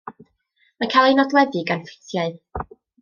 Mae'n 0.79 0.89
cael 0.95 1.09
ei 1.11 1.17
nodweddu 1.19 1.63
gan 1.71 1.85
ffitiau. 1.91 2.35